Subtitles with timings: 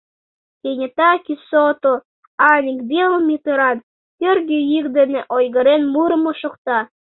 [0.61, 1.93] Кенета кӱсото
[2.51, 3.77] аньык велым йытыран,
[4.19, 6.79] кӧргӧ йӱк дене ойгырен мурымо шокта.